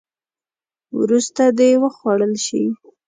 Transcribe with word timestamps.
وروسته 0.99 1.43
دې 1.57 1.69
وخوړل 1.83 2.33
شي. 2.45 2.63